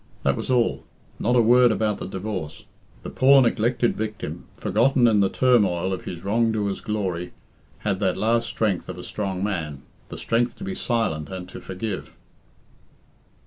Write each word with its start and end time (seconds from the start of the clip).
That 0.23 0.35
was 0.35 0.49
all. 0.49 0.83
Not 1.19 1.35
a 1.35 1.41
word 1.43 1.71
about 1.71 1.99
the 1.99 2.07
divorce. 2.07 2.65
The 3.03 3.11
poor 3.11 3.39
neglected 3.39 3.95
victim, 3.95 4.45
forgotten 4.57 5.07
in 5.07 5.19
the 5.19 5.29
turmoil 5.29 5.93
of 5.93 6.05
his 6.05 6.23
wrongdoer's 6.23 6.81
glory, 6.81 7.33
had 7.77 7.99
that 7.99 8.17
last 8.17 8.47
strength 8.47 8.89
of 8.89 8.97
a 8.97 9.03
strong 9.03 9.43
man 9.43 9.83
the 10.09 10.17
strength 10.17 10.55
to 10.55 10.63
be 10.63 10.73
silent 10.73 11.29
and 11.29 11.47
to 11.49 11.61
forgive. 11.61 12.15